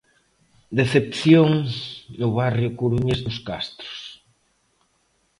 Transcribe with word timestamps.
Decepción 0.79 1.49
no 2.19 2.27
barrio 2.39 2.69
coruñés 2.79 3.19
dos 3.25 3.37
Castros. 3.47 3.99